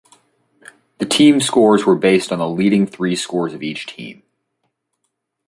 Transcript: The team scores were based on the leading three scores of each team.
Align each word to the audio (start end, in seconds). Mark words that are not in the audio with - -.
The 0.97 1.05
team 1.05 1.39
scores 1.41 1.85
were 1.85 1.95
based 1.95 2.31
on 2.31 2.39
the 2.39 2.49
leading 2.49 2.87
three 2.87 3.15
scores 3.15 3.53
of 3.53 3.61
each 3.61 3.85
team. 3.85 4.23